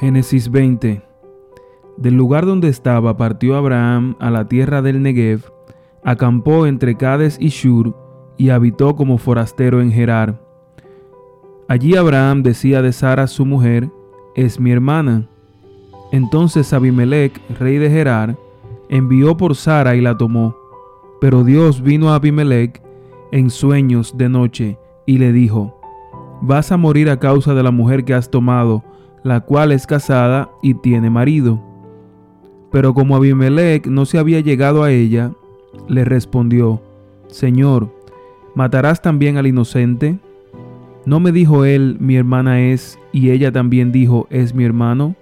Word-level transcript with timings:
Génesis 0.00 0.50
20 0.50 1.02
Del 1.96 2.14
lugar 2.14 2.46
donde 2.46 2.68
estaba 2.68 3.16
partió 3.16 3.56
Abraham 3.56 4.16
a 4.18 4.30
la 4.30 4.48
tierra 4.48 4.82
del 4.82 5.00
Negev, 5.00 5.52
acampó 6.02 6.66
entre 6.66 6.96
Cades 6.96 7.36
y 7.40 7.48
Shur, 7.48 7.94
y 8.36 8.50
habitó 8.50 8.96
como 8.96 9.18
forastero 9.18 9.80
en 9.80 9.92
Gerar. 9.92 10.42
Allí 11.68 11.94
Abraham 11.94 12.42
decía 12.42 12.82
de 12.82 12.92
Sara 12.92 13.28
su 13.28 13.46
mujer, 13.46 13.88
es 14.34 14.58
mi 14.58 14.72
hermana. 14.72 15.28
Entonces 16.10 16.72
Abimelech, 16.72 17.40
rey 17.60 17.78
de 17.78 17.88
Gerar, 17.88 18.36
envió 18.88 19.36
por 19.36 19.54
Sara 19.54 19.94
y 19.94 20.00
la 20.00 20.18
tomó. 20.18 20.56
Pero 21.20 21.44
Dios 21.44 21.80
vino 21.80 22.10
a 22.10 22.16
Abimelech 22.16 22.82
en 23.30 23.48
sueños 23.48 24.18
de 24.18 24.28
noche 24.28 24.78
y 25.06 25.18
le 25.18 25.32
dijo, 25.32 25.78
Vas 26.42 26.72
a 26.72 26.76
morir 26.76 27.08
a 27.08 27.20
causa 27.20 27.54
de 27.54 27.62
la 27.62 27.70
mujer 27.70 28.04
que 28.04 28.12
has 28.12 28.28
tomado, 28.28 28.82
la 29.24 29.40
cual 29.40 29.72
es 29.72 29.86
casada 29.86 30.50
y 30.62 30.74
tiene 30.74 31.10
marido. 31.10 31.60
Pero 32.70 32.94
como 32.94 33.16
Abimelech 33.16 33.86
no 33.86 34.04
se 34.04 34.18
había 34.18 34.40
llegado 34.40 34.84
a 34.84 34.92
ella, 34.92 35.32
le 35.88 36.04
respondió, 36.04 36.82
Señor, 37.28 37.90
¿matarás 38.54 39.02
también 39.02 39.38
al 39.38 39.46
inocente? 39.46 40.18
¿No 41.06 41.20
me 41.20 41.32
dijo 41.32 41.64
él, 41.64 41.96
mi 42.00 42.16
hermana 42.16 42.60
es, 42.60 42.98
y 43.12 43.30
ella 43.30 43.50
también 43.50 43.92
dijo, 43.92 44.26
es 44.30 44.54
mi 44.54 44.64
hermano? 44.64 45.16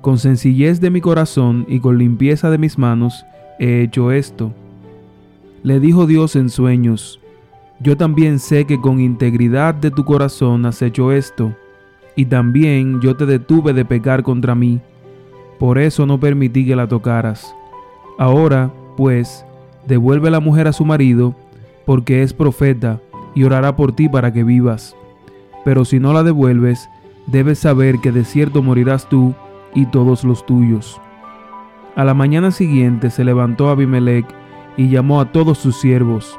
Con 0.00 0.18
sencillez 0.18 0.80
de 0.80 0.90
mi 0.90 1.00
corazón 1.00 1.66
y 1.68 1.80
con 1.80 1.98
limpieza 1.98 2.50
de 2.50 2.58
mis 2.58 2.78
manos 2.78 3.24
he 3.58 3.82
hecho 3.82 4.12
esto. 4.12 4.52
Le 5.62 5.78
dijo 5.78 6.06
Dios 6.06 6.36
en 6.36 6.48
sueños, 6.48 7.20
yo 7.80 7.96
también 7.96 8.38
sé 8.38 8.64
que 8.64 8.80
con 8.80 9.00
integridad 9.00 9.74
de 9.74 9.90
tu 9.90 10.04
corazón 10.04 10.64
has 10.66 10.80
hecho 10.82 11.12
esto, 11.12 11.54
y 12.16 12.26
también 12.26 13.00
yo 13.00 13.16
te 13.16 13.26
detuve 13.26 13.72
de 13.72 13.84
pecar 13.84 14.22
contra 14.22 14.54
mí, 14.54 14.80
por 15.58 15.78
eso 15.78 16.06
no 16.06 16.18
permití 16.18 16.66
que 16.66 16.76
la 16.76 16.88
tocaras. 16.88 17.54
Ahora, 18.18 18.70
pues, 18.96 19.44
devuelve 19.86 20.30
la 20.30 20.40
mujer 20.40 20.68
a 20.68 20.72
su 20.72 20.84
marido, 20.84 21.34
porque 21.84 22.22
es 22.22 22.32
profeta, 22.32 23.00
y 23.34 23.44
orará 23.44 23.76
por 23.76 23.92
ti 23.92 24.08
para 24.08 24.32
que 24.32 24.44
vivas. 24.44 24.96
Pero 25.64 25.84
si 25.84 25.98
no 25.98 26.12
la 26.12 26.22
devuelves, 26.22 26.88
debes 27.26 27.58
saber 27.58 27.98
que 28.00 28.12
de 28.12 28.24
cierto 28.24 28.62
morirás 28.62 29.08
tú 29.08 29.34
y 29.74 29.86
todos 29.86 30.24
los 30.24 30.44
tuyos. 30.46 31.00
A 31.96 32.04
la 32.04 32.14
mañana 32.14 32.50
siguiente 32.50 33.10
se 33.10 33.24
levantó 33.24 33.70
Abimelech 33.70 34.26
y 34.76 34.88
llamó 34.88 35.20
a 35.20 35.32
todos 35.32 35.58
sus 35.58 35.76
siervos. 35.76 36.38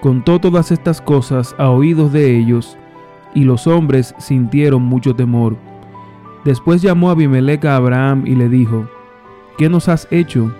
Contó 0.00 0.38
todas 0.38 0.72
estas 0.72 1.00
cosas 1.00 1.54
a 1.58 1.70
oídos 1.70 2.12
de 2.12 2.36
ellos, 2.36 2.76
y 3.36 3.44
los 3.44 3.66
hombres 3.66 4.14
sintieron 4.18 4.82
mucho 4.82 5.14
temor. 5.14 5.56
Después 6.44 6.80
llamó 6.80 7.10
Abimelech 7.10 7.66
a 7.66 7.76
Abraham 7.76 8.22
y 8.26 8.34
le 8.34 8.48
dijo, 8.48 8.88
¿Qué 9.58 9.68
nos 9.68 9.88
has 9.90 10.08
hecho? 10.10 10.52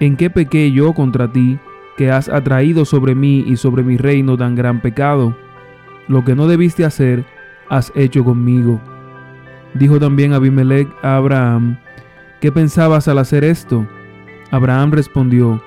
¿En 0.00 0.16
qué 0.16 0.28
pequé 0.28 0.72
yo 0.72 0.92
contra 0.94 1.32
ti, 1.32 1.58
que 1.96 2.10
has 2.10 2.28
atraído 2.28 2.84
sobre 2.84 3.14
mí 3.14 3.44
y 3.46 3.56
sobre 3.56 3.84
mi 3.84 3.96
reino 3.96 4.36
tan 4.36 4.56
gran 4.56 4.80
pecado? 4.80 5.36
Lo 6.08 6.24
que 6.24 6.34
no 6.34 6.48
debiste 6.48 6.84
hacer, 6.84 7.24
has 7.68 7.92
hecho 7.94 8.24
conmigo. 8.24 8.80
Dijo 9.74 10.00
también 10.00 10.32
Abimelech 10.32 10.88
a 11.02 11.16
Abraham, 11.16 11.78
¿qué 12.40 12.50
pensabas 12.50 13.06
al 13.06 13.18
hacer 13.18 13.44
esto? 13.44 13.86
Abraham 14.50 14.90
respondió, 14.90 15.62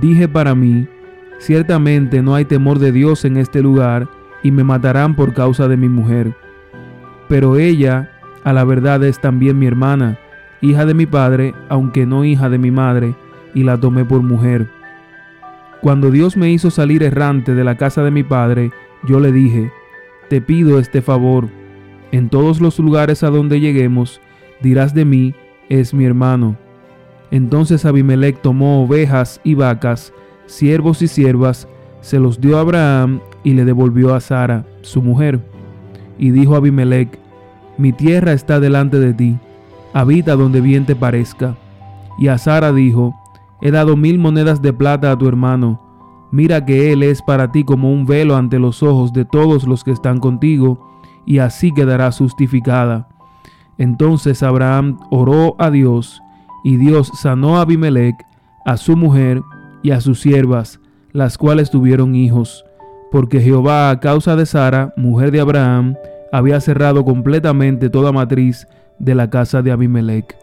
dije 0.00 0.26
para 0.26 0.56
mí, 0.56 0.88
ciertamente 1.38 2.20
no 2.20 2.34
hay 2.34 2.46
temor 2.46 2.80
de 2.80 2.90
Dios 2.90 3.24
en 3.24 3.36
este 3.36 3.62
lugar, 3.62 4.08
y 4.44 4.52
me 4.52 4.62
matarán 4.62 5.16
por 5.16 5.34
causa 5.34 5.66
de 5.66 5.76
mi 5.76 5.88
mujer. 5.88 6.36
Pero 7.28 7.56
ella, 7.56 8.12
a 8.44 8.52
la 8.52 8.62
verdad, 8.62 9.02
es 9.02 9.18
también 9.18 9.58
mi 9.58 9.66
hermana, 9.66 10.18
hija 10.60 10.86
de 10.86 10.94
mi 10.94 11.06
padre, 11.06 11.54
aunque 11.68 12.06
no 12.06 12.24
hija 12.24 12.48
de 12.50 12.58
mi 12.58 12.70
madre, 12.70 13.16
y 13.54 13.64
la 13.64 13.80
tomé 13.80 14.04
por 14.04 14.22
mujer. 14.22 14.68
Cuando 15.80 16.10
Dios 16.10 16.36
me 16.36 16.50
hizo 16.50 16.70
salir 16.70 17.02
errante 17.02 17.54
de 17.54 17.64
la 17.64 17.76
casa 17.76 18.04
de 18.04 18.10
mi 18.10 18.22
padre, 18.22 18.70
yo 19.02 19.18
le 19.18 19.32
dije, 19.32 19.72
te 20.28 20.40
pido 20.40 20.78
este 20.78 21.02
favor, 21.02 21.48
en 22.12 22.28
todos 22.28 22.60
los 22.60 22.78
lugares 22.78 23.22
a 23.22 23.30
donde 23.30 23.60
lleguemos, 23.60 24.20
dirás 24.60 24.94
de 24.94 25.06
mí, 25.06 25.34
es 25.70 25.94
mi 25.94 26.04
hermano. 26.04 26.56
Entonces 27.30 27.84
Abimelech 27.86 28.42
tomó 28.42 28.84
ovejas 28.84 29.40
y 29.42 29.54
vacas, 29.54 30.12
siervos 30.46 31.00
y 31.00 31.08
siervas, 31.08 31.66
se 32.02 32.20
los 32.20 32.40
dio 32.40 32.58
a 32.58 32.60
Abraham 32.60 33.20
y 33.44 33.52
le 33.52 33.64
devolvió 33.64 34.14
a 34.14 34.20
Sara, 34.20 34.66
su 34.80 35.02
mujer. 35.02 35.40
Y 36.18 36.30
dijo 36.30 36.56
Abimelech, 36.56 37.18
mi 37.78 37.92
tierra 37.92 38.32
está 38.32 38.58
delante 38.58 38.98
de 38.98 39.12
ti, 39.12 39.38
habita 39.92 40.34
donde 40.34 40.60
bien 40.60 40.86
te 40.86 40.96
parezca. 40.96 41.56
Y 42.18 42.28
a 42.28 42.38
Sara 42.38 42.72
dijo, 42.72 43.14
he 43.60 43.70
dado 43.70 43.96
mil 43.96 44.18
monedas 44.18 44.62
de 44.62 44.72
plata 44.72 45.12
a 45.12 45.18
tu 45.18 45.28
hermano, 45.28 45.80
mira 46.30 46.64
que 46.64 46.92
él 46.92 47.02
es 47.02 47.22
para 47.22 47.52
ti 47.52 47.64
como 47.64 47.92
un 47.92 48.06
velo 48.06 48.36
ante 48.36 48.58
los 48.58 48.82
ojos 48.82 49.12
de 49.12 49.24
todos 49.24 49.66
los 49.66 49.84
que 49.84 49.92
están 49.92 50.18
contigo, 50.20 50.90
y 51.26 51.38
así 51.38 51.72
quedará 51.72 52.10
justificada. 52.12 53.08
Entonces 53.78 54.42
Abraham 54.42 54.98
oró 55.10 55.56
a 55.58 55.70
Dios, 55.70 56.20
y 56.62 56.76
Dios 56.76 57.10
sanó 57.14 57.58
a 57.58 57.62
Abimelech, 57.62 58.16
a 58.64 58.76
su 58.76 58.96
mujer 58.96 59.42
y 59.82 59.90
a 59.90 60.00
sus 60.00 60.20
siervas, 60.20 60.80
las 61.12 61.36
cuales 61.36 61.70
tuvieron 61.70 62.14
hijos, 62.14 62.64
porque 63.14 63.40
Jehová 63.40 63.90
a 63.90 64.00
causa 64.00 64.34
de 64.34 64.44
Sara, 64.44 64.92
mujer 64.96 65.30
de 65.30 65.38
Abraham, 65.38 65.94
había 66.32 66.60
cerrado 66.60 67.04
completamente 67.04 67.88
toda 67.88 68.10
matriz 68.10 68.66
de 68.98 69.14
la 69.14 69.30
casa 69.30 69.62
de 69.62 69.70
Abimelech. 69.70 70.36